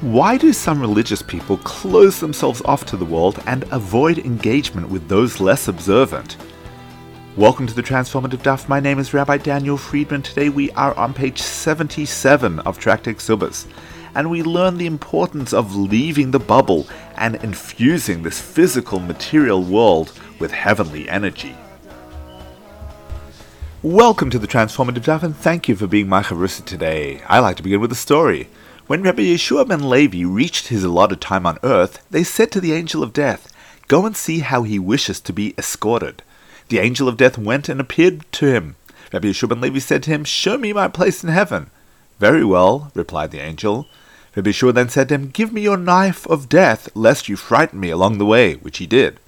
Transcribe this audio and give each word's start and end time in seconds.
Why 0.00 0.38
do 0.38 0.52
some 0.52 0.80
religious 0.80 1.22
people 1.22 1.56
close 1.56 2.20
themselves 2.20 2.62
off 2.64 2.86
to 2.86 2.96
the 2.96 3.04
world 3.04 3.42
and 3.48 3.64
avoid 3.72 4.18
engagement 4.18 4.90
with 4.90 5.08
those 5.08 5.40
less 5.40 5.66
observant? 5.66 6.36
Welcome 7.36 7.66
to 7.66 7.74
the 7.74 7.82
Transformative 7.82 8.44
Daf. 8.44 8.68
My 8.68 8.78
name 8.78 9.00
is 9.00 9.12
Rabbi 9.12 9.38
Daniel 9.38 9.76
Friedman. 9.76 10.22
Today 10.22 10.50
we 10.50 10.70
are 10.70 10.96
on 10.96 11.12
page 11.12 11.42
77 11.42 12.60
of 12.60 12.78
Tractate 12.78 13.16
Kesubos, 13.16 13.66
and 14.14 14.30
we 14.30 14.44
learn 14.44 14.78
the 14.78 14.86
importance 14.86 15.52
of 15.52 15.74
leaving 15.74 16.30
the 16.30 16.38
bubble 16.38 16.86
and 17.16 17.34
infusing 17.42 18.22
this 18.22 18.40
physical 18.40 19.00
material 19.00 19.64
world 19.64 20.12
with 20.38 20.52
heavenly 20.52 21.08
energy. 21.08 21.56
Welcome 23.82 24.30
to 24.30 24.38
the 24.38 24.46
Transformative 24.46 25.02
Daf, 25.02 25.24
and 25.24 25.36
thank 25.36 25.68
you 25.68 25.74
for 25.74 25.88
being 25.88 26.08
my 26.08 26.22
chavrusa 26.22 26.64
today. 26.64 27.20
I 27.26 27.40
like 27.40 27.56
to 27.56 27.64
begin 27.64 27.80
with 27.80 27.90
a 27.90 27.96
story. 27.96 28.48
When 28.88 29.02
Rabbi 29.02 29.20
Yeshua 29.20 29.68
ben 29.68 29.90
Levi 29.90 30.24
reached 30.24 30.68
his 30.68 30.82
allotted 30.82 31.20
time 31.20 31.44
on 31.44 31.58
earth, 31.62 32.02
they 32.10 32.24
said 32.24 32.50
to 32.52 32.58
the 32.58 32.72
angel 32.72 33.02
of 33.02 33.12
death, 33.12 33.52
Go 33.86 34.06
and 34.06 34.16
see 34.16 34.38
how 34.38 34.62
he 34.62 34.78
wishes 34.78 35.20
to 35.20 35.32
be 35.34 35.54
escorted. 35.58 36.22
The 36.70 36.78
angel 36.78 37.06
of 37.06 37.18
death 37.18 37.36
went 37.36 37.68
and 37.68 37.82
appeared 37.82 38.24
to 38.32 38.46
him. 38.46 38.76
Rabbi 39.12 39.28
Yeshua 39.28 39.50
ben 39.50 39.60
Levi 39.60 39.80
said 39.80 40.04
to 40.04 40.10
him, 40.10 40.24
Show 40.24 40.56
me 40.56 40.72
my 40.72 40.88
place 40.88 41.22
in 41.22 41.28
heaven. 41.28 41.68
Very 42.18 42.42
well, 42.42 42.90
replied 42.94 43.30
the 43.30 43.40
angel. 43.40 43.86
Rabbi 44.34 44.52
Yeshua 44.52 44.72
then 44.72 44.88
said 44.88 45.10
to 45.10 45.16
him, 45.16 45.28
Give 45.28 45.52
me 45.52 45.60
your 45.60 45.76
knife 45.76 46.26
of 46.26 46.48
death, 46.48 46.88
lest 46.94 47.28
you 47.28 47.36
frighten 47.36 47.78
me 47.78 47.90
along 47.90 48.16
the 48.16 48.24
way, 48.24 48.54
which 48.54 48.78
he 48.78 48.86
did. 48.86 49.20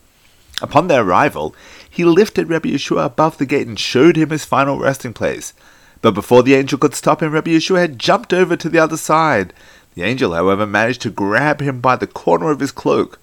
Upon 0.62 0.88
their 0.88 1.02
arrival, 1.02 1.54
he 1.88 2.02
lifted 2.06 2.48
Rabbi 2.48 2.70
Yeshua 2.70 3.04
above 3.04 3.36
the 3.36 3.44
gate 3.44 3.66
and 3.66 3.78
showed 3.78 4.16
him 4.16 4.30
his 4.30 4.46
final 4.46 4.78
resting 4.78 5.12
place. 5.12 5.52
But 6.02 6.12
before 6.14 6.42
the 6.42 6.54
angel 6.54 6.78
could 6.78 6.94
stop 6.94 7.22
him, 7.22 7.32
Rabbi 7.32 7.50
Yeshua 7.50 7.80
had 7.80 7.98
jumped 7.98 8.32
over 8.32 8.56
to 8.56 8.68
the 8.68 8.78
other 8.78 8.96
side. 8.96 9.52
The 9.94 10.02
angel, 10.02 10.34
however, 10.34 10.66
managed 10.66 11.02
to 11.02 11.10
grab 11.10 11.60
him 11.60 11.80
by 11.80 11.96
the 11.96 12.06
corner 12.06 12.50
of 12.50 12.60
his 12.60 12.72
cloak. 12.72 13.18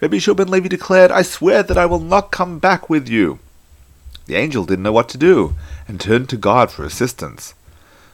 Rabbi 0.00 0.16
Yeshua 0.16 0.36
ben 0.36 0.48
Levi 0.48 0.68
declared, 0.68 1.10
I 1.10 1.22
swear 1.22 1.62
that 1.62 1.78
I 1.78 1.86
will 1.86 2.00
not 2.00 2.30
come 2.30 2.58
back 2.58 2.88
with 2.88 3.08
you. 3.08 3.38
The 4.26 4.36
angel 4.36 4.64
didn't 4.64 4.82
know 4.82 4.92
what 4.92 5.08
to 5.10 5.18
do, 5.18 5.54
and 5.86 6.00
turned 6.00 6.28
to 6.30 6.36
God 6.36 6.70
for 6.70 6.84
assistance. 6.84 7.54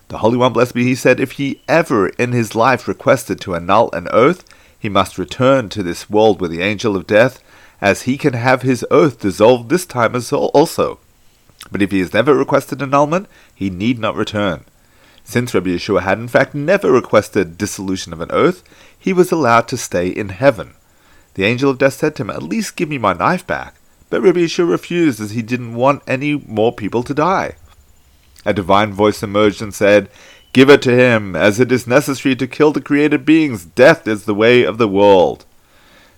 The 0.08 0.18
Holy 0.18 0.36
One, 0.36 0.52
blessed 0.52 0.74
be 0.74 0.84
he, 0.84 0.94
said 0.94 1.20
if 1.20 1.32
he 1.32 1.62
ever 1.68 2.08
in 2.08 2.32
his 2.32 2.54
life 2.54 2.86
requested 2.86 3.40
to 3.40 3.54
annul 3.54 3.90
an 3.92 4.08
oath, 4.10 4.44
he 4.78 4.88
must 4.88 5.16
return 5.16 5.68
to 5.70 5.82
this 5.82 6.10
world 6.10 6.40
with 6.40 6.50
the 6.50 6.60
angel 6.60 6.96
of 6.96 7.06
death, 7.06 7.42
as 7.80 8.02
he 8.02 8.18
can 8.18 8.34
have 8.34 8.62
his 8.62 8.84
oath 8.90 9.20
dissolved 9.20 9.70
this 9.70 9.86
time 9.86 10.14
also. 10.30 10.98
But 11.70 11.80
if 11.80 11.90
he 11.90 12.00
has 12.00 12.12
never 12.12 12.34
requested 12.34 12.82
annulment, 12.82 13.26
he 13.62 13.70
need 13.70 13.98
not 13.98 14.16
return. 14.16 14.64
Since 15.22 15.54
Rabbi 15.54 15.70
Yeshua 15.70 16.02
had 16.02 16.18
in 16.18 16.26
fact 16.26 16.52
never 16.52 16.90
requested 16.90 17.56
dissolution 17.56 18.12
of 18.12 18.20
an 18.20 18.32
oath, 18.32 18.64
he 18.98 19.12
was 19.12 19.30
allowed 19.30 19.68
to 19.68 19.76
stay 19.76 20.08
in 20.08 20.30
heaven. 20.30 20.74
The 21.34 21.44
angel 21.44 21.70
of 21.70 21.78
death 21.78 21.94
said 21.94 22.16
to 22.16 22.22
him, 22.22 22.30
At 22.30 22.42
least 22.42 22.76
give 22.76 22.88
me 22.88 22.98
my 22.98 23.12
knife 23.12 23.46
back. 23.46 23.76
But 24.10 24.20
Rabbi 24.20 24.40
Yeshua 24.40 24.68
refused 24.68 25.20
as 25.20 25.30
he 25.30 25.42
didn't 25.42 25.76
want 25.76 26.02
any 26.06 26.34
more 26.46 26.72
people 26.72 27.02
to 27.04 27.14
die. 27.14 27.54
A 28.44 28.52
divine 28.52 28.92
voice 28.92 29.22
emerged 29.22 29.62
and 29.62 29.72
said, 29.72 30.10
Give 30.52 30.68
it 30.68 30.82
to 30.82 30.94
him, 30.94 31.36
as 31.36 31.60
it 31.60 31.70
is 31.70 31.86
necessary 31.86 32.34
to 32.36 32.46
kill 32.46 32.72
the 32.72 32.82
created 32.82 33.24
beings. 33.24 33.64
Death 33.64 34.06
is 34.08 34.24
the 34.24 34.34
way 34.34 34.64
of 34.64 34.76
the 34.76 34.88
world. 34.88 35.46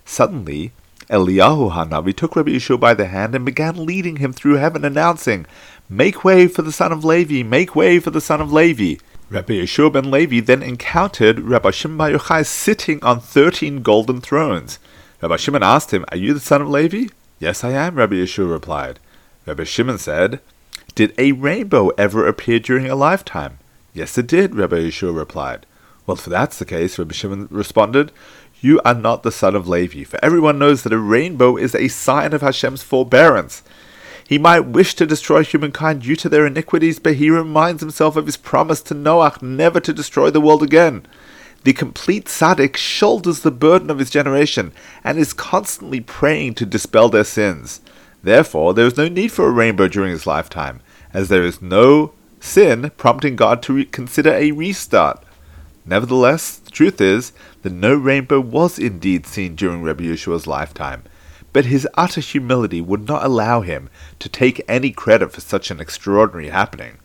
Suddenly, 0.05 0.73
Eliyahu 1.11 1.73
Hanavi 1.73 2.17
took 2.17 2.35
Rabbi 2.35 2.53
Yeshua 2.53 2.81
by 2.81 2.95
the 2.95 3.07
hand 3.07 3.35
and 3.35 3.45
began 3.45 3.85
leading 3.85 4.17
him 4.17 4.33
through 4.33 4.55
heaven, 4.55 4.85
announcing, 4.85 5.47
Make 5.89 6.25
way 6.25 6.49
for 6.49 6.63
the 6.63 6.73
son 6.73 6.93
of 6.93 7.05
Levi, 7.05 7.43
make 7.43 7.77
way 7.77 7.99
for 7.99 8.11
the 8.11 8.21
son 8.21 8.41
of 8.41 8.53
Levi. 8.53 9.01
Rabbi 9.31 9.55
Yeshua 9.55 9.93
ben 9.93 10.11
Levi 10.11 10.41
then 10.41 10.63
encountered 10.63 11.41
Rabbi 11.41 11.71
Shimon 11.71 11.99
Bar 11.99 12.11
Yochai 12.11 12.47
sitting 12.47 13.03
on 13.05 13.21
thirteen 13.21 13.83
golden 13.83 14.21
thrones. 14.21 14.79
Rabbi 15.21 15.37
Shimon 15.37 15.63
asked 15.63 15.93
him, 15.93 16.05
Are 16.11 16.17
you 16.17 16.35
the 16.35 16.41
son 16.41 16.63
of 16.63 16.69
Levi? 16.71 17.09
Yes, 17.39 17.65
I 17.65 17.73
am, 17.73 17.97
Rabbi 17.97 18.15
Yeshua 18.15 18.51
replied. 18.51 18.99
Rabbi 19.47 19.65
Shimon 19.65 19.99
said, 19.99 20.41
Did 20.95 21.13
a 21.19 21.33
rainbow 21.33 21.89
ever 21.99 22.27
appear 22.27 22.59
during 22.59 22.87
your 22.87 22.95
lifetime? 22.95 23.59
Yes, 23.93 24.17
it 24.17 24.27
did, 24.27 24.55
Rabbi 24.55 24.77
Yeshua 24.77 25.15
replied. 25.15 25.67
Well, 26.07 26.17
if 26.17 26.25
that's 26.25 26.59
the 26.59 26.65
case, 26.65 26.99
Rabbi 26.99 27.13
Shimon 27.13 27.49
responded, 27.51 28.11
you 28.65 28.81
are 28.83 28.95
not 28.95 29.23
the 29.23 29.31
son 29.31 29.55
of 29.55 29.69
Levi, 29.69 30.05
for 30.05 30.19
everyone 30.25 30.59
knows 30.59 30.83
that 30.83 30.93
a 30.95 30.99
rainbow 30.99 31.59
is 31.59 31.75
a 31.75 31.89
sign 31.89 32.33
of 32.33 32.41
Hashem's 32.41 32.83
forbearance. 32.83 33.63
He 34.27 34.39
might 34.39 34.61
wish 34.61 34.95
to 34.95 35.07
destroy 35.07 35.45
humankind 35.45 36.03
due 36.03 36.17
to 36.17 36.29
their 36.29 36.47
iniquities, 36.47 36.99
but 36.99 37.17
he 37.17 37.29
reminds 37.31 37.83
himself 37.83 38.17
of 38.17 38.27
his 38.27 38.37
promise 38.37 38.81
to 38.83 38.95
Noach 38.95 39.43
never 39.43 39.81
to 39.81 39.93
destroy 39.93 40.31
the 40.31 40.41
world 40.41 40.63
again. 40.63 41.07
The 41.65 41.73
complete 41.73 42.27
tzaddik 42.27 42.77
shoulders 42.77 43.41
the 43.41 43.51
burden 43.51 43.91
of 43.91 43.99
his 43.99 44.11
generation 44.11 44.73
and 45.03 45.19
is 45.19 45.33
constantly 45.33 46.01
praying 46.01 46.55
to 46.55 46.67
dispel 46.67 47.09
their 47.09 47.25
sins. 47.25 47.81
Therefore, 48.23 48.73
there 48.73 48.87
is 48.87 48.97
no 48.97 49.09
need 49.09 49.33
for 49.33 49.47
a 49.47 49.51
rainbow 49.51 49.89
during 49.89 50.11
his 50.11 50.27
lifetime, 50.27 50.81
as 51.13 51.29
there 51.29 51.45
is 51.45 51.61
no 51.61 52.13
sin 52.41 52.91
prompting 52.97 53.37
God 53.37 53.63
to 53.63 53.73
re- 53.73 53.85
consider 53.85 54.33
a 54.33 54.53
restart. 54.53 55.23
Nevertheless, 55.87 56.57
the 56.57 56.71
truth 56.71 57.01
is 57.01 57.33
that 57.63 57.73
no 57.73 57.95
rainbow 57.95 58.41
was 58.41 58.79
indeed 58.79 59.27
seen 59.27 59.55
during 59.55 59.83
Rabbi 59.83 60.05
Yeshua's 60.05 60.47
lifetime, 60.47 61.05
but 61.55 61.67
his 61.67 61.89
utter 61.95 62.21
humility 62.21 62.81
would 62.81 63.07
not 63.09 63.25
allow 63.25 63.61
him 63.63 63.89
to 64.19 64.29
take 64.29 64.61
any 64.69 64.91
credit 64.91 65.33
for 65.33 65.41
such 65.41 65.71
an 65.71 65.81
extraordinary 65.81 66.49
happening. 66.49 66.99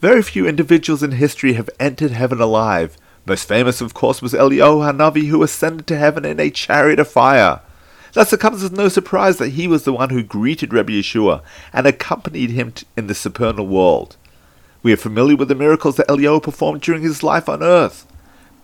Very 0.00 0.22
few 0.22 0.46
individuals 0.46 1.02
in 1.02 1.12
history 1.12 1.54
have 1.54 1.70
entered 1.80 2.10
heaven 2.10 2.42
alive. 2.42 2.98
Most 3.26 3.48
famous, 3.48 3.80
of 3.80 3.94
course, 3.94 4.20
was 4.20 4.34
Eliyahu 4.34 4.92
Hanavi, 4.92 5.28
who 5.28 5.42
ascended 5.42 5.86
to 5.86 5.96
heaven 5.96 6.26
in 6.26 6.38
a 6.38 6.50
chariot 6.50 7.00
of 7.00 7.08
fire. 7.08 7.62
Thus, 8.12 8.34
it 8.34 8.38
comes 8.38 8.62
as 8.62 8.70
no 8.70 8.88
surprise 8.88 9.38
that 9.38 9.50
he 9.50 9.66
was 9.66 9.84
the 9.84 9.94
one 9.94 10.10
who 10.10 10.22
greeted 10.22 10.74
Rabbi 10.74 10.92
Yeshua 10.92 11.40
and 11.72 11.86
accompanied 11.86 12.50
him 12.50 12.74
in 12.98 13.06
the 13.06 13.14
supernal 13.14 13.66
world. 13.66 14.18
We 14.82 14.92
are 14.92 14.98
familiar 14.98 15.36
with 15.36 15.48
the 15.48 15.54
miracles 15.54 15.96
that 15.96 16.08
Eliyahu 16.08 16.42
performed 16.42 16.82
during 16.82 17.00
his 17.00 17.22
life 17.22 17.48
on 17.48 17.62
earth. 17.62 18.06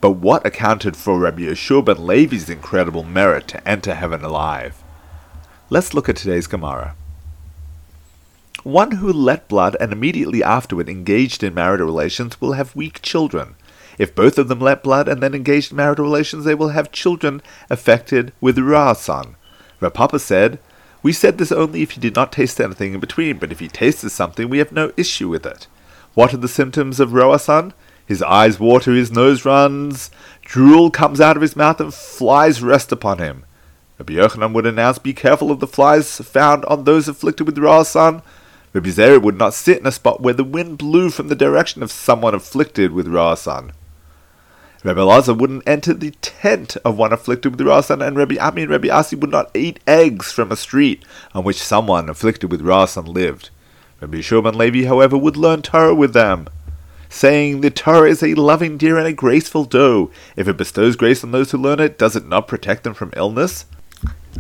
But 0.05 0.19
what 0.21 0.45
accounted 0.45 0.99
for 0.99 1.19
Rabbi 1.19 1.45
Yeshua 1.45 1.83
ben 1.83 2.07
Levi's 2.07 2.51
incredible 2.51 3.05
merit 3.05 3.49
to 3.49 3.67
enter 3.67 3.95
heaven 3.95 4.23
alive? 4.23 4.85
Let's 5.71 5.95
look 5.95 6.11
at 6.11 6.17
today's 6.17 6.47
Gemara. 6.47 6.95
One 8.65 8.91
who 8.97 9.11
let 9.11 9.49
blood 9.49 9.79
and 9.81 9.95
immediately 9.95 10.45
afterward 10.45 10.91
engaged 10.91 11.43
in 11.43 11.55
marital 11.55 11.87
relations 11.87 12.39
will 12.39 12.53
have 12.53 12.77
weak 12.77 13.01
children. 13.01 13.55
If 13.97 14.15
both 14.15 14.37
of 14.37 14.49
them 14.49 14.61
let 14.61 14.83
blood 14.83 15.09
and 15.09 15.23
then 15.23 15.35
engaged 15.35 15.71
in 15.71 15.79
marital 15.79 16.05
relations, 16.05 16.45
they 16.45 16.55
will 16.55 16.77
have 16.77 16.93
children 16.93 17.41
affected 17.71 18.35
with 18.43 18.59
Ra'asan. 18.59 19.37
Rav 19.81 19.95
Papa 19.95 20.19
said, 20.19 20.59
We 21.03 21.15
said 21.15 21.39
this 21.39 21.51
only 21.51 21.81
if 21.81 21.93
he 21.93 22.01
did 22.03 22.15
not 22.15 22.31
taste 22.31 22.61
anything 22.61 22.93
in 22.93 23.01
between, 23.01 23.39
but 23.39 23.53
if 23.53 23.61
he 23.61 23.69
tasted 23.69 24.11
something, 24.11 24.51
we 24.51 24.59
have 24.59 24.71
no 24.71 24.93
issue 24.99 25.31
with 25.31 25.47
it. 25.47 25.67
What 26.13 26.35
are 26.35 26.37
the 26.37 26.47
symptoms 26.47 27.01
of 27.01 27.13
Ra'asan? 27.13 27.73
His 28.07 28.23
eyes 28.23 28.61
water, 28.61 28.93
his 28.93 29.11
nose 29.11 29.45
runs, 29.45 30.11
drool 30.43 30.91
comes 30.91 31.21
out 31.21 31.37
of 31.37 31.43
his 31.43 31.57
mouth, 31.57 31.81
and 31.81 31.93
flies 31.93 32.63
rest 32.63 32.93
upon 32.93 33.19
him. 33.19 33.45
Rabbi 33.99 34.15
Yochanan 34.15 34.53
would 34.53 34.67
announce, 34.67 34.99
Be 34.99 35.15
careful 35.15 35.51
of 35.51 35.61
the 35.61 35.67
flies 35.67 36.19
found 36.19 36.65
on 36.67 36.85
those 36.85 37.09
afflicted 37.09 37.47
with 37.47 37.57
Ra'asan. 37.57 38.23
Rabbi 38.73 38.89
Zera 38.89 39.23
would 39.23 39.39
not 39.39 39.55
sit 39.55 39.79
in 39.79 39.87
a 39.87 39.93
spot 39.93 40.21
where 40.21 40.35
the 40.35 40.45
wind 40.45 40.79
blew 40.79 41.09
from 41.09 41.29
the 41.29 41.37
direction 41.37 41.83
of 41.83 41.93
someone 41.93 42.35
afflicted 42.35 42.93
with 42.93 43.07
Ra'asan. 43.07 43.71
Rabbi 44.83 45.01
Lazar 45.01 45.33
wouldn't 45.33 45.67
enter 45.67 45.95
the 45.95 46.11
tent 46.21 46.77
of 46.85 46.99
one 46.99 47.13
afflicted 47.13 47.53
with 47.53 47.67
Ra'asan, 47.67 48.07
and 48.07 48.17
Rabbi 48.19 48.37
Ami 48.37 48.63
and 48.63 48.71
Rabbi 48.71 48.89
Asi 48.89 49.17
would 49.17 49.31
not 49.31 49.51
eat 49.55 49.81
eggs 49.87 50.31
from 50.31 50.53
a 50.53 50.57
street 50.57 51.05
on 51.35 51.45
which 51.45 51.63
someone 51.63 52.11
afflicted 52.11 52.51
with 52.51 52.61
Ra'asan 52.61 53.09
lived. 53.09 53.49
Rabbi 54.03 54.21
ben 54.21 54.59
Levi, 54.59 54.85
however, 54.85 55.17
would 55.17 55.39
learn 55.39 55.63
Torah 55.63 55.95
with 55.95 56.13
them, 56.13 56.49
saying, 57.15 57.61
The 57.61 57.71
Torah 57.71 58.11
is 58.11 58.23
a 58.23 58.35
loving 58.35 58.77
deer 58.77 58.99
and 58.99 59.07
a 59.07 59.13
graceful 59.13 59.65
doe. 59.65 60.11
If 60.37 60.49
it 60.49 60.57
bestows 60.57 60.97
grace 60.97 61.23
on 61.23 61.31
those 61.31 61.51
who 61.51 61.59
learn 61.59 61.81
it, 61.81 61.99
does 61.99 62.17
it 62.17 62.27
not 62.27 62.49
protect 62.49 62.85
them 62.85 62.95
from 62.95 63.13
illness? 63.17 63.67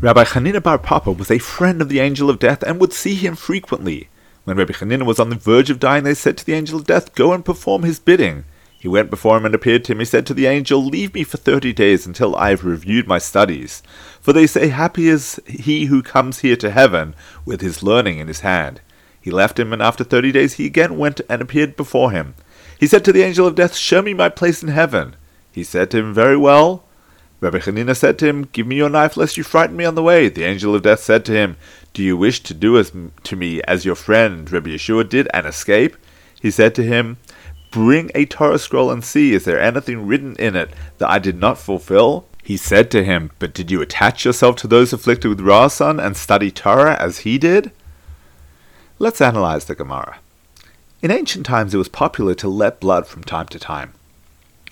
Rabbi 0.01 0.25
Hanina 0.25 0.63
bar 0.63 0.79
Papa 0.79 1.13
was 1.13 1.31
a 1.31 1.39
friend 1.39 1.81
of 1.81 1.89
the 1.89 2.01
angel 2.01 2.29
of 2.29 2.41
death 2.41 2.63
and 2.65 2.81
would 2.81 2.93
see 2.93 3.15
him 3.15 3.37
frequently. 3.37 4.09
When 4.43 4.57
Rabbi 4.57 4.73
Hanina 4.73 5.07
was 5.07 5.21
on 5.21 5.31
the 5.31 5.37
verge 5.37 5.71
of 5.71 5.79
dying, 5.79 6.05
they 6.05 6.15
said 6.15 6.37
to 6.37 6.45
the 6.45 6.53
angel 6.53 6.79
of 6.79 6.87
death, 6.87 7.15
Go 7.15 7.33
and 7.33 7.45
perform 7.45 7.85
his 7.85 8.01
bidding. 8.01 8.45
He 8.79 8.89
went 8.89 9.09
before 9.09 9.39
him 9.39 9.47
and 9.47 9.55
appeared 9.55 9.85
to 9.85 9.93
him. 9.93 10.01
He 10.01 10.05
said 10.05 10.27
to 10.27 10.35
the 10.35 10.47
angel, 10.47 10.85
Leave 10.85 11.15
me 11.15 11.25
for 11.25 11.39
thirty 11.39 11.73
days 11.73 12.07
until 12.07 12.37
I 12.37 12.51
have 12.51 12.65
reviewed 12.65 13.07
my 13.07 13.19
studies. 13.19 13.83
For 14.21 14.35
they 14.35 14.47
say, 14.47 14.69
Happy 14.69 15.09
is 15.09 15.41
he 15.47 15.87
who 15.87 16.03
comes 16.03 16.41
here 16.41 16.57
to 16.57 16.71
heaven 16.71 17.15
with 17.47 17.63
his 17.63 17.83
learning 17.83 18.19
in 18.19 18.29
his 18.29 18.41
hand. 18.41 18.83
He 19.19 19.31
left 19.31 19.59
him, 19.59 19.73
and 19.73 19.81
after 19.81 20.05
thirty 20.05 20.33
days 20.33 20.55
he 20.55 20.67
again 20.67 20.99
went 20.99 21.23
and 21.31 21.41
appeared 21.41 21.77
before 21.77 22.11
him. 22.11 22.35
He 22.79 22.87
said 22.87 23.05
to 23.05 23.13
the 23.13 23.23
angel 23.23 23.47
of 23.47 23.55
death, 23.55 23.75
Show 23.75 24.03
me 24.03 24.15
my 24.15 24.29
place 24.29 24.63
in 24.63 24.69
heaven. 24.69 25.17
He 25.53 25.65
said 25.65 25.91
to 25.91 25.99
him, 25.99 26.15
Very 26.15 26.37
well. 26.37 26.85
Rabbi 27.41 27.59
Hanina 27.59 27.97
said 27.97 28.19
to 28.19 28.27
him, 28.27 28.49
Give 28.53 28.67
me 28.67 28.77
your 28.77 28.89
knife, 28.89 29.17
lest 29.17 29.37
you 29.37 29.45
frighten 29.45 29.77
me 29.77 29.85
on 29.85 29.95
the 29.95 30.03
way. 30.03 30.29
The 30.29 30.45
angel 30.45 30.75
of 30.75 30.83
death 30.83 31.01
said 31.01 31.25
to 31.27 31.33
him, 31.33 31.57
Do 31.93 32.03
you 32.03 32.17
wish 32.17 32.43
to 32.45 32.55
do 32.55 32.79
as 32.79 32.93
to 33.25 33.37
me 33.37 33.61
as 33.63 33.85
your 33.85 33.95
friend 33.95 34.51
Rabbi 34.51 34.71
Yeshua 34.71 35.09
did 35.09 35.29
and 35.35 35.47
escape? 35.47 35.97
He 36.41 36.51
said 36.51 36.75
to 36.75 36.83
him, 36.83 37.19
Bring 37.71 38.11
a 38.15 38.25
Torah 38.25 38.59
scroll 38.59 38.91
and 38.91 39.05
see, 39.05 39.35
is 39.35 39.45
there 39.45 39.61
anything 39.61 40.07
written 40.07 40.37
in 40.37 40.57
it 40.57 40.71
that 40.99 41.11
I 41.11 41.19
did 41.19 41.39
not 41.39 41.59
fulfill? 41.59 42.27
He 42.43 42.57
said 42.57 42.91
to 42.91 43.03
him, 43.05 43.31
But 43.39 43.55
did 43.55 43.71
you 43.71 43.83
attach 43.83 44.25
yourself 44.25 44.57
to 44.57 44.67
those 44.67 44.93
afflicted 44.93 45.29
with 45.29 45.41
Ra'asan 45.41 46.05
and 46.05 46.17
study 46.17 46.51
Torah 46.51 46.97
as 47.01 47.21
he 47.21 47.39
did? 47.39 47.73
Let's 48.99 49.21
analyze 49.21 49.65
the 49.65 49.75
Gemara. 49.75 50.19
In 51.05 51.11
ancient 51.11 51.45
times, 51.45 51.75
it 51.75 51.77
was 51.77 51.91
popular 51.91 52.35
to 52.37 52.49
let 52.49 52.81
blood 52.81 53.07
from 53.07 53.25
time 53.25 53.45
to 53.49 53.59
time. 53.59 53.93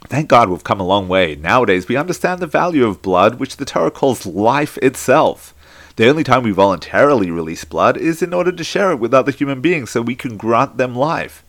Thank 0.06 0.30
God 0.30 0.48
we've 0.48 0.64
come 0.64 0.80
a 0.80 0.82
long 0.82 1.06
way. 1.06 1.34
Nowadays, 1.36 1.88
we 1.88 1.96
understand 1.98 2.40
the 2.40 2.46
value 2.46 2.86
of 2.86 3.02
blood, 3.02 3.34
which 3.38 3.58
the 3.58 3.66
Torah 3.66 3.90
calls 3.90 4.24
life 4.24 4.78
itself. 4.78 5.52
The 5.96 6.08
only 6.08 6.24
time 6.24 6.42
we 6.42 6.50
voluntarily 6.50 7.30
release 7.30 7.66
blood 7.66 7.98
is 7.98 8.22
in 8.22 8.32
order 8.32 8.50
to 8.50 8.64
share 8.64 8.92
it 8.92 8.98
with 8.98 9.12
other 9.12 9.30
human 9.30 9.60
beings 9.60 9.90
so 9.90 10.00
we 10.00 10.14
can 10.14 10.38
grant 10.38 10.78
them 10.78 10.96
life. 10.96 11.44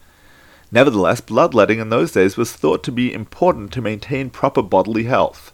Nevertheless, 0.70 1.22
bloodletting 1.22 1.80
in 1.80 1.88
those 1.88 2.12
days 2.12 2.36
was 2.36 2.52
thought 2.52 2.84
to 2.84 2.92
be 2.92 3.14
important 3.14 3.72
to 3.72 3.82
maintain 3.82 4.30
proper 4.30 4.62
bodily 4.62 5.06
health. 5.06 5.54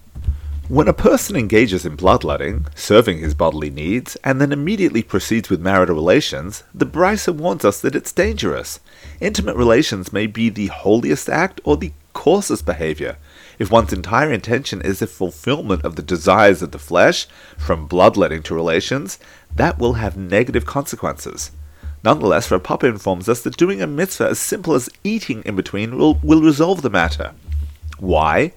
When 0.70 0.88
a 0.88 0.94
person 0.94 1.36
engages 1.36 1.84
in 1.84 1.96
bloodletting, 1.96 2.68
serving 2.76 3.18
his 3.18 3.34
bodily 3.34 3.72
needs, 3.72 4.18
and 4.24 4.40
then 4.40 4.52
immediately 4.52 5.02
proceeds 5.02 5.50
with 5.50 5.60
marital 5.60 5.96
relations, 5.96 6.64
the 6.76 6.86
Braisa 6.86 7.34
warns 7.34 7.66
us 7.66 7.82
that 7.82 7.96
it's 7.96 8.12
dangerous. 8.12 8.80
Intimate 9.20 9.56
relations 9.56 10.14
may 10.14 10.28
be 10.28 10.48
the 10.50 10.68
holiest 10.68 11.28
act 11.28 11.60
or 11.64 11.76
the 11.76 11.92
coarsest 12.14 12.68
behavior. 12.68 13.18
If 13.58 13.72
one's 13.72 13.92
entire 13.92 14.32
intention 14.32 14.84
is 14.84 15.00
the 15.00 15.08
fulfillment 15.08 15.84
of 15.84 15.96
the 15.96 16.04
desires 16.04 16.62
of 16.62 16.70
the 16.70 16.78
flesh, 16.78 17.26
from 17.58 17.88
bloodletting 17.88 18.44
to 18.44 18.54
relations, 18.54 19.18
that 19.56 19.80
will 19.80 19.94
have 19.94 20.18
negative 20.18 20.68
consequences. 20.68 21.50
Nonetheless, 22.04 22.52
Rav 22.52 22.62
Papa 22.62 22.86
informs 22.86 23.28
us 23.28 23.42
that 23.42 23.58
doing 23.58 23.82
a 23.82 23.88
mitzvah 23.88 24.30
as 24.30 24.38
simple 24.38 24.76
as 24.76 24.88
eating 25.04 25.42
in 25.48 25.56
between 25.56 25.98
will, 25.98 26.20
will 26.22 26.44
resolve 26.44 26.84
the 26.84 26.92
matter. 26.92 27.34
Why? 27.98 28.54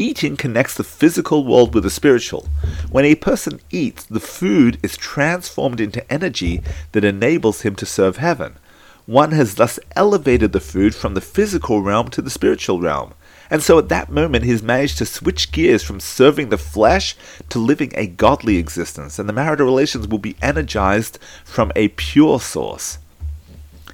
Eating 0.00 0.34
connects 0.34 0.76
the 0.76 0.82
physical 0.82 1.44
world 1.44 1.74
with 1.74 1.84
the 1.84 1.90
spiritual. 1.90 2.48
When 2.90 3.04
a 3.04 3.14
person 3.16 3.60
eats, 3.68 4.02
the 4.04 4.18
food 4.18 4.78
is 4.82 4.96
transformed 4.96 5.78
into 5.78 6.10
energy 6.10 6.62
that 6.92 7.04
enables 7.04 7.60
him 7.60 7.74
to 7.74 7.84
serve 7.84 8.16
heaven. 8.16 8.56
One 9.04 9.32
has 9.32 9.56
thus 9.56 9.78
elevated 9.94 10.52
the 10.52 10.58
food 10.58 10.94
from 10.94 11.12
the 11.12 11.20
physical 11.20 11.82
realm 11.82 12.08
to 12.12 12.22
the 12.22 12.30
spiritual 12.30 12.80
realm. 12.80 13.12
And 13.50 13.62
so 13.62 13.78
at 13.78 13.90
that 13.90 14.10
moment, 14.10 14.46
he's 14.46 14.62
managed 14.62 14.96
to 14.98 15.04
switch 15.04 15.52
gears 15.52 15.82
from 15.82 16.00
serving 16.00 16.48
the 16.48 16.56
flesh 16.56 17.14
to 17.50 17.58
living 17.58 17.92
a 17.94 18.06
godly 18.06 18.56
existence, 18.56 19.18
and 19.18 19.28
the 19.28 19.34
marital 19.34 19.66
relations 19.66 20.08
will 20.08 20.16
be 20.16 20.36
energized 20.40 21.18
from 21.44 21.72
a 21.76 21.88
pure 21.88 22.40
source. 22.40 22.96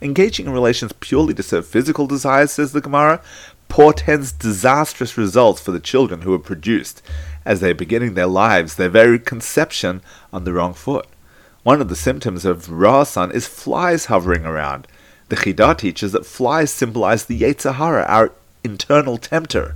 Engaging 0.02 0.46
in 0.46 0.52
relations 0.52 0.92
purely 1.00 1.34
to 1.34 1.42
serve 1.42 1.66
physical 1.66 2.06
desires, 2.06 2.52
says 2.52 2.72
the 2.72 2.82
Gemara, 2.82 3.20
portends 3.68 4.32
disastrous 4.32 5.18
results 5.18 5.60
for 5.60 5.72
the 5.72 5.80
children 5.80 6.22
who 6.22 6.32
are 6.34 6.38
produced, 6.38 7.02
as 7.44 7.60
they 7.60 7.70
are 7.70 7.74
beginning 7.74 8.14
their 8.14 8.26
lives, 8.26 8.74
their 8.74 8.88
very 8.88 9.18
conception, 9.18 10.02
on 10.32 10.44
the 10.44 10.52
wrong 10.52 10.74
foot. 10.74 11.06
One 11.62 11.80
of 11.80 11.88
the 11.88 11.96
symptoms 11.96 12.44
of 12.44 12.66
Ra'asan 12.66 13.34
is 13.34 13.46
flies 13.46 14.06
hovering 14.06 14.46
around. 14.46 14.86
The 15.28 15.36
Chidah 15.36 15.76
teaches 15.76 16.12
that 16.12 16.24
flies 16.24 16.70
symbolize 16.70 17.24
the 17.24 17.40
Yetzer 17.40 17.74
Hara, 17.74 18.04
our 18.04 18.32
internal 18.62 19.18
tempter. 19.18 19.74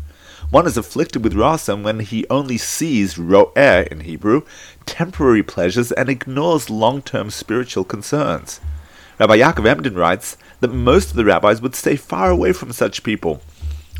One 0.51 0.67
is 0.67 0.77
afflicted 0.77 1.23
with 1.23 1.35
Ra'asan 1.35 1.83
when 1.83 2.01
he 2.01 2.27
only 2.29 2.59
sees 2.59 3.19
ro'er 3.19 3.83
in 3.91 4.01
Hebrew, 4.01 4.43
temporary 4.87 5.43
pleasures, 5.43 5.93
and 5.93 6.09
ignores 6.09 6.71
long-term 6.71 7.31
spiritual 7.31 7.85
concerns. 7.85 8.61
Rabbi 9.19 9.39
Yaakov 9.39 9.67
Emden 9.67 9.95
writes 9.95 10.37
that 10.61 10.73
most 10.73 11.11
of 11.11 11.17
the 11.17 11.25
rabbis 11.25 11.61
would 11.61 11.75
stay 11.75 11.97
far 11.97 12.31
away 12.31 12.53
from 12.53 12.73
such 12.73 13.03
people, 13.03 13.43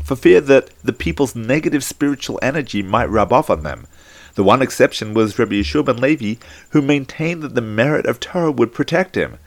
for 0.03 0.15
fear 0.15 0.41
that 0.41 0.69
the 0.83 0.93
people's 0.93 1.35
negative 1.35 1.83
spiritual 1.83 2.39
energy 2.41 2.81
might 2.81 3.09
rub 3.09 3.31
off 3.31 3.49
on 3.49 3.63
them. 3.63 3.87
The 4.35 4.43
one 4.43 4.61
exception 4.61 5.13
was 5.13 5.37
Rabbi 5.37 5.55
Yeshua 5.55 5.85
ben 5.85 5.97
Levi, 5.97 6.35
who 6.69 6.81
maintained 6.81 7.43
that 7.43 7.55
the 7.55 7.61
merit 7.61 8.05
of 8.05 8.19
Torah 8.19 8.51
would 8.51 8.73
protect 8.73 9.15
him. 9.15 9.37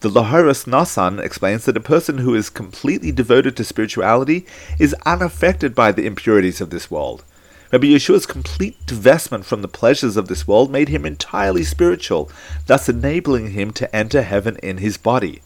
The 0.00 0.10
Lehoros 0.10 0.66
Nosson 0.66 1.22
explains 1.22 1.64
that 1.64 1.76
a 1.76 1.80
person 1.80 2.18
who 2.18 2.34
is 2.34 2.50
completely 2.50 3.12
devoted 3.12 3.56
to 3.56 3.64
spirituality 3.64 4.46
is 4.78 4.96
unaffected 5.06 5.74
by 5.74 5.92
the 5.92 6.06
impurities 6.06 6.60
of 6.60 6.70
this 6.70 6.90
world. 6.90 7.24
Rabbi 7.72 7.86
Yeshua's 7.86 8.26
complete 8.26 8.76
divestment 8.84 9.44
from 9.44 9.62
the 9.62 9.68
pleasures 9.68 10.16
of 10.16 10.28
this 10.28 10.46
world 10.46 10.70
made 10.70 10.88
him 10.88 11.06
entirely 11.06 11.62
spiritual, 11.62 12.30
thus 12.66 12.88
enabling 12.88 13.52
him 13.52 13.70
to 13.72 13.94
enter 13.94 14.22
heaven 14.22 14.56
in 14.62 14.78
his 14.78 14.98
body. 14.98 15.40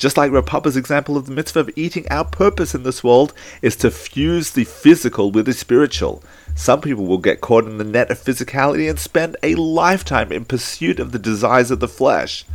Just 0.00 0.16
like 0.16 0.32
Rav 0.32 0.46
Papa's 0.46 0.78
example 0.78 1.18
of 1.18 1.26
the 1.26 1.32
mitzvah 1.32 1.60
of 1.60 1.70
eating, 1.76 2.06
our 2.10 2.24
purpose 2.24 2.74
in 2.74 2.84
this 2.84 3.04
world 3.04 3.34
is 3.60 3.76
to 3.76 3.90
fuse 3.90 4.52
the 4.52 4.64
physical 4.64 5.30
with 5.30 5.44
the 5.44 5.52
spiritual. 5.52 6.24
Some 6.54 6.80
people 6.80 7.04
will 7.04 7.18
get 7.18 7.42
caught 7.42 7.66
in 7.66 7.76
the 7.76 7.84
net 7.84 8.10
of 8.10 8.18
physicality 8.18 8.88
and 8.88 8.98
spend 8.98 9.36
a 9.42 9.56
lifetime 9.56 10.32
in 10.32 10.46
pursuit 10.46 11.00
of 11.00 11.12
the 11.12 11.18
desires 11.18 11.70
of 11.70 11.80
the 11.80 11.86
flesh. 11.86 12.46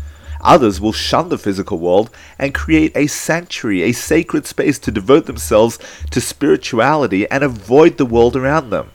Others 0.41 0.81
will 0.81 0.91
shun 0.91 1.29
the 1.29 1.37
physical 1.37 1.77
world 1.77 2.09
and 2.39 2.51
create 2.51 2.91
a 2.97 3.05
sanctuary, 3.05 3.83
a 3.83 3.91
sacred 3.91 4.47
space 4.47 4.79
to 4.79 4.89
devote 4.89 5.27
themselves 5.27 5.77
to 6.09 6.19
spirituality 6.19 7.29
and 7.29 7.43
avoid 7.43 7.97
the 7.97 8.07
world 8.07 8.35
around 8.35 8.71
them. 8.71 8.89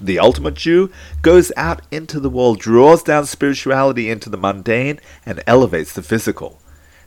The 0.00 0.18
ultimate 0.18 0.54
Jew 0.54 0.90
goes 1.22 1.52
out 1.56 1.82
into 1.92 2.18
the 2.18 2.28
world, 2.28 2.58
draws 2.58 3.04
down 3.04 3.26
spirituality 3.26 4.10
into 4.10 4.28
the 4.28 4.36
mundane, 4.36 4.98
and 5.24 5.44
elevates 5.46 5.92
the 5.92 6.02
physical. 6.02 6.58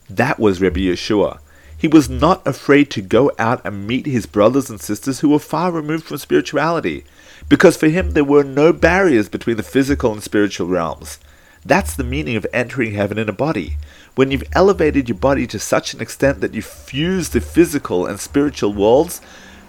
That 0.08 0.38
was 0.38 0.60
Rabbi 0.60 0.80
Yeshua. 0.80 1.40
He 1.78 1.88
was 1.88 2.08
not 2.08 2.46
afraid 2.46 2.90
to 2.92 3.02
go 3.02 3.32
out 3.38 3.60
and 3.64 3.86
meet 3.86 4.06
his 4.06 4.24
brothers 4.24 4.70
and 4.70 4.80
sisters 4.80 5.20
who 5.20 5.28
were 5.28 5.38
far 5.38 5.70
removed 5.70 6.04
from 6.04 6.18
spirituality, 6.18 7.04
because 7.48 7.76
for 7.76 7.88
him 7.88 8.12
there 8.12 8.24
were 8.24 8.44
no 8.44 8.72
barriers 8.72 9.28
between 9.28 9.56
the 9.56 9.62
physical 9.62 10.12
and 10.12 10.22
spiritual 10.22 10.68
realms. 10.68 11.18
That's 11.64 11.94
the 11.94 12.04
meaning 12.04 12.36
of 12.36 12.46
entering 12.52 12.94
heaven 12.94 13.18
in 13.18 13.28
a 13.28 13.32
body. 13.32 13.76
When 14.14 14.30
you've 14.30 14.48
elevated 14.52 15.08
your 15.08 15.18
body 15.18 15.46
to 15.48 15.58
such 15.58 15.92
an 15.92 16.00
extent 16.00 16.40
that 16.40 16.54
you 16.54 16.62
fuse 16.62 17.30
the 17.30 17.40
physical 17.40 18.06
and 18.06 18.20
spiritual 18.20 18.72
worlds, 18.72 19.20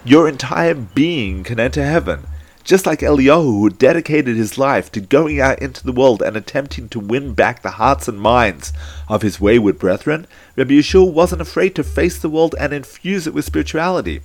your 0.05 0.29
entire 0.29 0.75
being 0.75 1.43
can 1.43 1.59
enter 1.59 1.83
heaven. 1.83 2.27
Just 2.67 2.85
like 2.85 2.99
Eliyahu, 2.99 3.45
who 3.45 3.69
dedicated 3.69 4.35
his 4.35 4.57
life 4.57 4.91
to 4.91 4.99
going 4.99 5.39
out 5.39 5.61
into 5.61 5.85
the 5.85 5.93
world 5.93 6.21
and 6.21 6.35
attempting 6.35 6.89
to 6.89 6.99
win 6.99 7.33
back 7.33 7.61
the 7.61 7.79
hearts 7.79 8.09
and 8.09 8.19
minds 8.19 8.73
of 9.07 9.21
his 9.21 9.39
wayward 9.39 9.79
brethren, 9.79 10.27
Rabbi 10.57 10.73
Yeshua 10.73 11.09
wasn't 11.09 11.41
afraid 11.41 11.75
to 11.75 11.83
face 11.85 12.19
the 12.19 12.27
world 12.27 12.55
and 12.59 12.73
infuse 12.73 13.25
it 13.25 13.33
with 13.33 13.45
spirituality. 13.45 14.19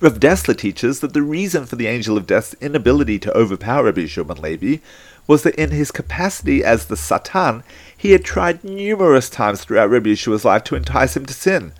Rav 0.00 0.18
Dessler 0.18 0.58
teaches 0.58 0.98
that 0.98 1.12
the 1.12 1.22
reason 1.22 1.64
for 1.64 1.76
the 1.76 1.86
angel 1.86 2.16
of 2.16 2.26
death's 2.26 2.54
inability 2.54 3.20
to 3.20 3.36
overpower 3.36 3.84
Rabbi 3.84 4.00
Yeshua 4.00 4.26
ben 4.26 4.38
Levi 4.38 4.82
was 5.28 5.44
that 5.44 5.54
in 5.54 5.70
his 5.70 5.92
capacity 5.92 6.64
as 6.64 6.86
the 6.86 6.96
Satan, 6.96 7.62
he 7.96 8.10
had 8.10 8.24
tried 8.24 8.64
numerous 8.64 9.30
times 9.30 9.62
throughout 9.62 9.90
Rabbi 9.90 10.08
Yeshua's 10.08 10.44
life 10.44 10.64
to 10.64 10.74
entice 10.74 11.16
him 11.16 11.24
to 11.26 11.32
sin. 11.32 11.72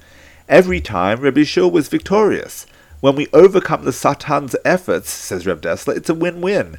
Every 0.48 0.80
time, 0.80 1.18
Rabbi 1.18 1.40
Yeshua 1.40 1.72
was 1.72 1.88
victorious. 1.88 2.64
When 3.00 3.14
we 3.14 3.28
overcome 3.32 3.84
the 3.84 3.92
Satan's 3.92 4.56
efforts, 4.64 5.10
says 5.10 5.46
Reb 5.46 5.60
Dessler, 5.60 5.96
it's 5.96 6.08
a 6.08 6.14
win-win. 6.14 6.78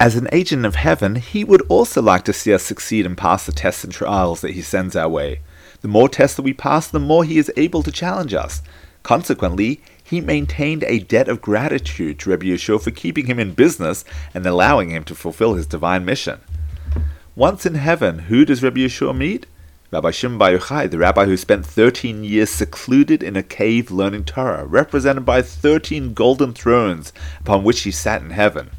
As 0.00 0.16
an 0.16 0.28
agent 0.32 0.64
of 0.64 0.74
heaven, 0.74 1.16
he 1.16 1.44
would 1.44 1.60
also 1.68 2.00
like 2.00 2.24
to 2.24 2.32
see 2.32 2.54
us 2.54 2.62
succeed 2.62 3.04
and 3.04 3.16
pass 3.16 3.44
the 3.44 3.52
tests 3.52 3.84
and 3.84 3.92
trials 3.92 4.40
that 4.40 4.52
he 4.52 4.62
sends 4.62 4.96
our 4.96 5.08
way. 5.08 5.40
The 5.82 5.88
more 5.88 6.08
tests 6.08 6.36
that 6.36 6.42
we 6.42 6.54
pass, 6.54 6.88
the 6.88 6.98
more 6.98 7.24
he 7.24 7.36
is 7.36 7.52
able 7.58 7.82
to 7.82 7.92
challenge 7.92 8.32
us. 8.32 8.62
Consequently, 9.02 9.82
he 10.02 10.22
maintained 10.22 10.82
a 10.84 11.00
debt 11.00 11.28
of 11.28 11.42
gratitude 11.42 12.18
to 12.20 12.30
Rabbi 12.30 12.46
Yeshua 12.46 12.82
for 12.82 12.90
keeping 12.90 13.26
him 13.26 13.38
in 13.38 13.52
business 13.52 14.02
and 14.32 14.46
allowing 14.46 14.88
him 14.90 15.04
to 15.04 15.14
fulfill 15.14 15.54
his 15.54 15.66
divine 15.66 16.06
mission. 16.06 16.40
Once 17.36 17.66
in 17.66 17.74
heaven, 17.74 18.18
who 18.20 18.46
does 18.46 18.62
Rabbi 18.62 18.80
Yeshua 18.80 19.14
meet? 19.14 19.46
Rabbi 19.94 20.10
Shimon 20.10 20.38
Bar 20.38 20.50
Yochai, 20.50 20.90
the 20.90 20.98
rabbi 20.98 21.24
who 21.24 21.36
spent 21.36 21.64
13 21.64 22.24
years 22.24 22.50
secluded 22.50 23.22
in 23.22 23.36
a 23.36 23.44
cave 23.44 23.92
learning 23.92 24.24
Torah, 24.24 24.66
represented 24.66 25.24
by 25.24 25.40
13 25.40 26.14
golden 26.14 26.52
thrones 26.52 27.12
upon 27.38 27.62
which 27.62 27.82
he 27.82 27.92
sat 27.92 28.20
in 28.20 28.30
heaven. 28.30 28.70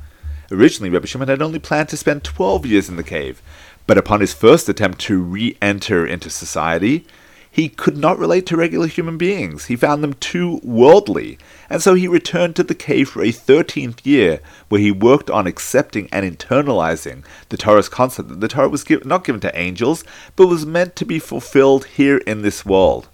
Originally, 0.52 0.90
Rabbi 0.90 1.06
Shimon 1.06 1.30
had 1.30 1.42
only 1.42 1.58
planned 1.58 1.88
to 1.88 1.96
spend 1.96 2.26
12 2.26 2.66
years 2.66 2.90
in 2.90 2.98
the 2.98 3.02
cave, 3.04 3.42
but 3.88 3.98
upon 3.98 4.20
his 4.20 4.34
first 4.34 4.68
attempt 4.68 5.00
to 5.02 5.22
re 5.22 5.58
enter 5.62 6.06
into 6.06 6.30
society, 6.30 7.08
he 7.56 7.70
could 7.70 7.96
not 7.96 8.20
relate 8.20 8.46
to 8.46 8.58
regular 8.58 8.86
human 8.86 9.18
beings. 9.18 9.68
He 9.68 9.78
found 9.78 10.04
them 10.04 10.16
too 10.16 10.60
worldly, 10.62 11.38
and 11.70 11.82
so 11.82 11.94
he 11.94 12.06
returned 12.06 12.58
to 12.58 12.64
the 12.64 12.76
cave 12.76 13.08
for 13.08 13.24
a 13.24 13.32
thirteenth 13.32 14.06
year, 14.06 14.42
where 14.68 14.82
he 14.82 14.92
worked 14.92 15.30
on 15.30 15.48
accepting 15.48 16.10
and 16.12 16.30
internalizing 16.30 17.24
the 17.48 17.56
Torah's 17.56 17.88
concept 17.88 18.28
that 18.28 18.42
the 18.42 18.50
Torah 18.50 18.68
was 18.68 18.84
give, 18.84 19.06
not 19.06 19.24
given 19.24 19.40
to 19.40 19.58
angels, 19.58 20.04
but 20.36 20.48
was 20.48 20.66
meant 20.66 20.98
to 20.98 21.06
be 21.06 21.18
fulfilled 21.18 21.86
here 21.86 22.18
in 22.18 22.42
this 22.42 22.66
world. 22.66 23.08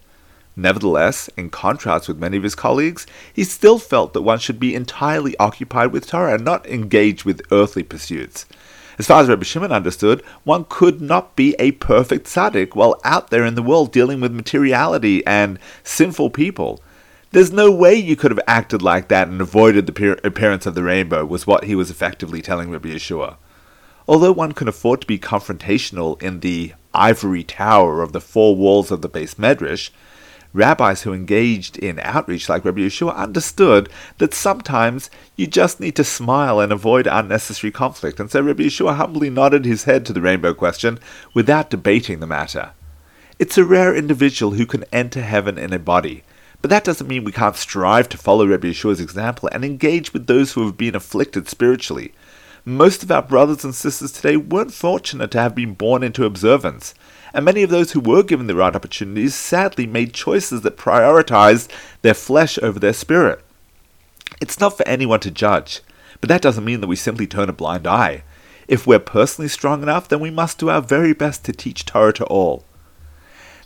Nevertheless, 0.55 1.29
in 1.37 1.51
contrast 1.51 2.07
with 2.07 2.17
many 2.17 2.37
of 2.37 2.43
his 2.43 2.55
colleagues, 2.55 3.05
he 3.31 3.43
still 3.43 3.77
felt 3.77 4.13
that 4.13 4.23
one 4.23 4.39
should 4.39 4.59
be 4.59 4.73
entirely 4.73 5.37
occupied 5.37 5.91
with 5.91 6.07
Torah 6.07 6.33
and 6.33 6.43
not 6.43 6.65
engaged 6.65 7.25
with 7.25 7.43
earthly 7.51 7.83
pursuits. 7.83 8.47
As 9.01 9.07
far 9.07 9.23
as 9.23 9.29
Rabbi 9.29 9.45
Shimon 9.45 9.71
understood, 9.71 10.21
one 10.43 10.63
could 10.69 11.01
not 11.01 11.35
be 11.35 11.55
a 11.57 11.71
perfect 11.71 12.27
tzaddik 12.27 12.75
while 12.75 13.01
out 13.03 13.31
there 13.31 13.43
in 13.43 13.55
the 13.55 13.63
world 13.63 13.91
dealing 13.91 14.21
with 14.21 14.31
materiality 14.31 15.25
and 15.25 15.57
sinful 15.83 16.29
people. 16.29 16.79
There's 17.31 17.51
no 17.51 17.71
way 17.71 17.95
you 17.95 18.15
could 18.15 18.29
have 18.29 18.39
acted 18.45 18.83
like 18.83 19.07
that 19.07 19.27
and 19.27 19.41
avoided 19.41 19.87
the 19.87 20.19
appearance 20.23 20.67
of 20.67 20.75
the 20.75 20.83
rainbow, 20.83 21.25
was 21.25 21.47
what 21.47 21.63
he 21.63 21.73
was 21.73 21.89
effectively 21.89 22.43
telling 22.43 22.69
Rabbi 22.69 22.89
Yeshua. 22.89 23.37
Although 24.07 24.33
one 24.33 24.51
can 24.51 24.67
afford 24.67 25.01
to 25.01 25.07
be 25.07 25.17
confrontational 25.17 26.21
in 26.21 26.41
the 26.41 26.73
ivory 26.93 27.43
tower 27.43 28.03
of 28.03 28.11
the 28.11 28.21
four 28.21 28.55
walls 28.55 28.91
of 28.91 29.01
the 29.01 29.09
beis 29.09 29.33
medrash, 29.33 29.89
rabbis 30.53 31.03
who 31.03 31.13
engaged 31.13 31.77
in 31.77 31.99
outreach 31.99 32.49
like 32.49 32.65
Rabbi 32.65 32.81
Yeshua 32.81 33.15
understood 33.15 33.89
that 34.17 34.33
sometimes 34.33 35.09
you 35.35 35.47
just 35.47 35.79
need 35.79 35.95
to 35.95 36.03
smile 36.03 36.59
and 36.59 36.71
avoid 36.71 37.07
unnecessary 37.07 37.71
conflict, 37.71 38.19
and 38.19 38.29
so 38.29 38.41
Rabbi 38.41 38.63
Yeshua 38.63 38.95
humbly 38.95 39.29
nodded 39.29 39.65
his 39.65 39.85
head 39.85 40.05
to 40.05 40.13
the 40.13 40.21
rainbow 40.21 40.53
question 40.53 40.99
without 41.33 41.69
debating 41.69 42.19
the 42.19 42.27
matter. 42.27 42.71
It's 43.39 43.57
a 43.57 43.65
rare 43.65 43.95
individual 43.95 44.53
who 44.53 44.65
can 44.65 44.85
enter 44.91 45.21
heaven 45.21 45.57
in 45.57 45.73
a 45.73 45.79
body, 45.79 46.23
but 46.61 46.69
that 46.69 46.83
doesn't 46.83 47.07
mean 47.07 47.23
we 47.23 47.31
can't 47.31 47.55
strive 47.55 48.07
to 48.09 48.17
follow 48.17 48.45
Rabbi 48.45 48.67
Yeshua's 48.67 48.99
example 48.99 49.49
and 49.51 49.65
engage 49.65 50.13
with 50.13 50.27
those 50.27 50.53
who 50.53 50.65
have 50.65 50.77
been 50.77 50.95
afflicted 50.95 51.49
spiritually. 51.49 52.13
Most 52.63 53.01
of 53.01 53.11
our 53.11 53.23
brothers 53.23 53.63
and 53.63 53.73
sisters 53.73 54.11
today 54.11 54.37
weren't 54.37 54.73
fortunate 54.73 55.31
to 55.31 55.39
have 55.39 55.55
been 55.55 55.73
born 55.73 56.03
into 56.03 56.25
observance, 56.25 56.93
and 57.33 57.45
many 57.45 57.63
of 57.63 57.69
those 57.69 57.91
who 57.91 57.99
were 57.99 58.23
given 58.23 58.47
the 58.47 58.55
right 58.55 58.75
opportunities 58.75 59.35
sadly 59.35 59.87
made 59.87 60.13
choices 60.13 60.61
that 60.61 60.77
prioritized 60.77 61.69
their 62.01 62.13
flesh 62.13 62.57
over 62.61 62.79
their 62.79 62.93
spirit. 62.93 63.43
It's 64.39 64.59
not 64.59 64.77
for 64.77 64.87
anyone 64.87 65.19
to 65.21 65.31
judge, 65.31 65.81
but 66.19 66.27
that 66.29 66.41
doesn't 66.41 66.65
mean 66.65 66.81
that 66.81 66.87
we 66.87 66.95
simply 66.95 67.27
turn 67.27 67.49
a 67.49 67.53
blind 67.53 67.87
eye. 67.87 68.23
If 68.67 68.87
we're 68.87 68.99
personally 68.99 69.49
strong 69.49 69.83
enough, 69.83 70.07
then 70.07 70.19
we 70.19 70.31
must 70.31 70.59
do 70.59 70.69
our 70.69 70.81
very 70.81 71.13
best 71.13 71.43
to 71.45 71.51
teach 71.51 71.85
Torah 71.85 72.13
to 72.13 72.25
all. 72.25 72.63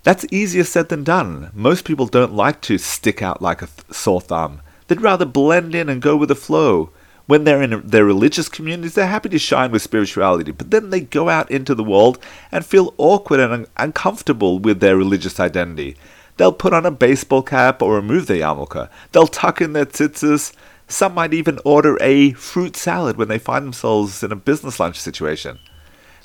That's 0.03 0.25
easier 0.31 0.63
said 0.63 0.89
than 0.89 1.03
done. 1.03 1.51
Most 1.53 1.86
people 1.86 2.05
don't 2.05 2.34
like 2.34 2.62
to 2.62 2.77
stick 2.77 3.22
out 3.22 3.41
like 3.41 3.62
a 3.62 3.67
th- 3.67 3.91
sore 3.91 4.22
thumb. 4.22 4.62
They'd 4.88 5.01
rather 5.01 5.25
blend 5.25 5.74
in 5.74 5.89
and 5.89 6.01
go 6.01 6.15
with 6.15 6.29
the 6.29 6.36
flow 6.36 6.91
when 7.27 7.44
they're 7.44 7.62
in 7.62 7.82
their 7.86 8.05
religious 8.05 8.50
communities, 8.50 8.94
they're 8.94 9.08
happy 9.08 9.29
to 9.29 9.39
shine 9.39 9.72
with 9.72 9.82
spirituality, 9.82 10.51
but 10.51 10.72
then 10.72 10.89
they 10.89 11.01
go 11.01 11.29
out 11.29 11.50
into 11.50 11.74
the 11.74 11.84
world 11.84 12.20
and 12.51 12.65
feel 12.65 12.94
awkward 12.98 13.39
and 13.39 13.51
un- 13.51 13.67
uncomfortable 13.77 14.60
with 14.60 14.79
their 14.79 14.96
religious 14.96 15.39
identity. 15.39 15.96
They'll 16.38 16.53
put 16.53 16.74
on 16.74 16.86
a 16.86 16.91
baseball 16.91 17.41
cap 17.41 17.82
or 17.82 17.96
remove 17.96 18.27
their 18.27 18.38
yarmulke. 18.38 18.89
They'll 19.12 19.27
tuck 19.27 19.62
in 19.62 19.74
their 19.74 19.86
tzitzis. 19.86 20.53
Some 20.88 21.13
might 21.13 21.34
even 21.34 21.60
order 21.65 21.98
a 22.01 22.34
fruit 22.34 22.75
salad 22.75 23.17
when 23.17 23.27
they 23.27 23.39
find 23.39 23.65
themselves 23.65 24.22
in 24.22 24.32
a 24.32 24.36
business 24.36 24.79
lunch 24.79 25.00
situation. 25.00 25.60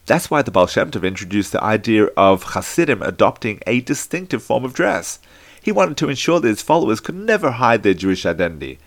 That's 0.06 0.30
why 0.30 0.42
the 0.42 0.50
Baal 0.50 0.66
Shem 0.66 0.90
Tov 0.90 1.06
introduced 1.06 1.52
the 1.52 1.62
idea 1.62 2.06
of 2.16 2.42
Hasidim 2.42 3.00
adopting 3.00 3.60
a 3.66 3.80
distinctive 3.80 4.42
form 4.42 4.64
of 4.64 4.74
dress. 4.74 5.20
He 5.62 5.72
wanted 5.72 5.96
to 5.98 6.08
ensure 6.08 6.40
that 6.40 6.48
his 6.48 6.62
followers 6.62 7.00
could 7.00 7.14
never 7.14 7.52
hide 7.52 7.82
their 7.82 7.94
Jewish 7.94 8.26
identity. 8.26 8.78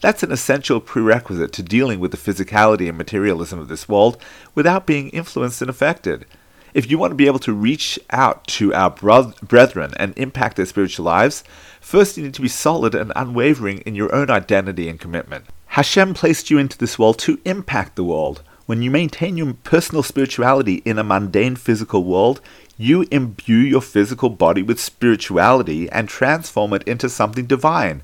That's 0.00 0.22
an 0.22 0.30
essential 0.30 0.80
prerequisite 0.80 1.52
to 1.54 1.62
dealing 1.62 1.98
with 1.98 2.12
the 2.12 2.16
physicality 2.16 2.88
and 2.88 2.96
materialism 2.96 3.58
of 3.58 3.68
this 3.68 3.88
world 3.88 4.16
without 4.54 4.86
being 4.86 5.10
influenced 5.10 5.60
and 5.60 5.68
affected. 5.68 6.24
If 6.72 6.88
you 6.88 6.98
want 6.98 7.10
to 7.10 7.16
be 7.16 7.26
able 7.26 7.40
to 7.40 7.52
reach 7.52 7.98
out 8.10 8.46
to 8.48 8.72
our 8.74 8.90
brethren 8.90 9.92
and 9.96 10.16
impact 10.16 10.56
their 10.56 10.66
spiritual 10.66 11.04
lives, 11.06 11.42
first 11.80 12.16
you 12.16 12.22
need 12.22 12.34
to 12.34 12.42
be 12.42 12.48
solid 12.48 12.94
and 12.94 13.12
unwavering 13.16 13.78
in 13.78 13.96
your 13.96 14.14
own 14.14 14.30
identity 14.30 14.88
and 14.88 15.00
commitment. 15.00 15.46
Hashem 15.68 16.14
placed 16.14 16.50
you 16.50 16.58
into 16.58 16.78
this 16.78 16.98
world 16.98 17.18
to 17.20 17.40
impact 17.44 17.96
the 17.96 18.04
world. 18.04 18.42
When 18.66 18.82
you 18.82 18.90
maintain 18.90 19.36
your 19.36 19.54
personal 19.64 20.02
spirituality 20.02 20.82
in 20.84 20.98
a 20.98 21.04
mundane 21.04 21.56
physical 21.56 22.04
world, 22.04 22.40
you 22.76 23.06
imbue 23.10 23.56
your 23.56 23.80
physical 23.80 24.28
body 24.28 24.62
with 24.62 24.78
spirituality 24.78 25.90
and 25.90 26.08
transform 26.08 26.74
it 26.74 26.82
into 26.84 27.08
something 27.08 27.46
divine. 27.46 28.02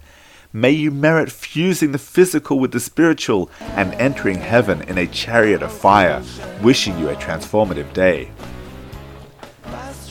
May 0.56 0.70
you 0.70 0.92
merit 0.92 1.32
fusing 1.32 1.90
the 1.90 1.98
physical 1.98 2.60
with 2.60 2.70
the 2.70 2.78
spiritual 2.78 3.50
and 3.74 3.92
entering 3.94 4.36
heaven 4.36 4.82
in 4.82 4.98
a 4.98 5.06
chariot 5.08 5.64
of 5.64 5.72
fire. 5.72 6.22
Wishing 6.62 6.96
you 6.96 7.08
a 7.08 7.16
transformative 7.16 7.92
day. 7.92 8.30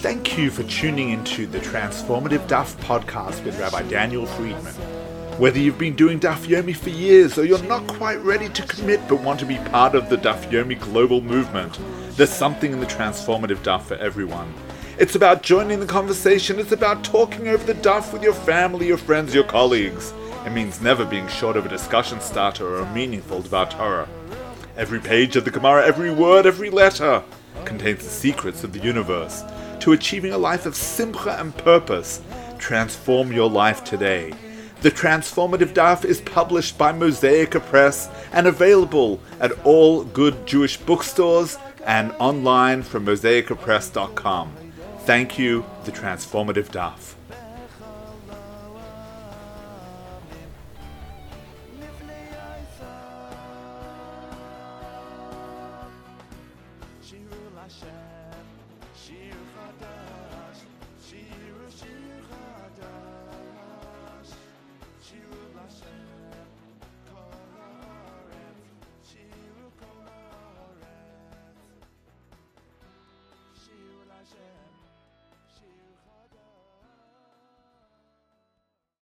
Thank 0.02 0.38
you 0.38 0.52
for 0.52 0.64
tuning 0.64 1.12
into 1.12 1.48
the 1.48 1.60
Transformative 1.60 2.46
Daf 2.50 2.76
podcast 2.82 3.42
with 3.46 3.58
Rabbi 3.58 3.84
Daniel 3.84 4.26
Friedman. 4.26 4.74
Whether 5.40 5.60
you've 5.60 5.78
been 5.78 5.96
doing 5.96 6.20
Daf 6.20 6.46
Yomi 6.46 6.76
for 6.76 6.90
years 6.90 7.38
or 7.38 7.46
you're 7.46 7.64
not 7.64 7.88
quite 7.88 8.20
ready 8.20 8.50
to 8.50 8.64
commit 8.64 9.00
but 9.08 9.22
want 9.22 9.40
to 9.40 9.46
be 9.46 9.56
part 9.72 9.96
of 9.96 10.10
the 10.10 10.18
Daf 10.18 10.52
Yomi 10.52 10.78
global 10.78 11.22
movement, 11.22 11.80
there's 12.18 12.30
something 12.30 12.74
in 12.74 12.82
the 12.82 12.86
Transformative 12.86 13.60
Daf 13.60 13.84
for 13.84 13.96
everyone. 13.96 14.54
It's 15.00 15.16
about 15.16 15.42
joining 15.42 15.80
the 15.80 15.86
conversation, 15.86 16.60
it's 16.60 16.74
about 16.74 17.06
talking 17.06 17.48
over 17.48 17.64
the 17.64 17.76
Daf 17.76 18.12
with 18.12 18.24
your 18.24 18.34
family, 18.34 18.88
your 18.88 18.98
friends, 18.98 19.34
your 19.34 19.46
colleagues. 19.46 20.14
It 20.46 20.52
means 20.52 20.82
never 20.82 21.06
being 21.06 21.28
short 21.28 21.56
of 21.56 21.66
a 21.66 21.70
discussion 21.70 22.20
starter 22.20 22.68
or 22.68 22.80
a 22.80 22.94
meaningful 22.94 23.42
Dvar 23.42 23.70
Torah. 23.70 24.10
Every 24.76 25.00
page 25.00 25.36
of 25.36 25.46
the 25.46 25.52
Gemara, 25.52 25.86
every 25.86 26.12
word, 26.12 26.46
every 26.46 26.70
letter 26.70 27.24
contains 27.64 28.04
the 28.04 28.10
secrets 28.10 28.64
of 28.64 28.74
the 28.74 28.80
universe. 28.80 29.44
To 29.80 29.94
achieving 29.94 30.34
a 30.34 30.38
life 30.38 30.66
of 30.66 30.76
simcha 30.76 31.40
and 31.40 31.56
purpose, 31.58 32.22
transform 32.58 33.32
your 33.32 33.50
life 33.50 33.84
today. 33.84 34.34
The 34.82 34.92
Transformative 34.92 35.74
Daf 35.74 36.04
is 36.04 36.20
published 36.20 36.78
by 36.78 36.92
Mosaica 36.92 37.66
Press 37.66 38.10
and 38.34 38.46
available 38.46 39.22
at 39.40 39.54
all 39.64 40.04
good 40.04 40.46
Jewish 40.46 40.76
bookstores 40.76 41.58
and 41.86 42.12
online 42.20 42.84
from 42.84 43.06
mosaicapress.com. 43.06 44.54
Thank 45.00 45.40
you, 45.40 45.66
The 45.86 45.92
Transformative 45.94 46.68
Daf. 46.68 47.14
Hashem, 57.64 58.46
Shir 58.94 59.40
Chadash, 59.56 60.64
Shir 61.00 61.70
Shir. 61.72 62.23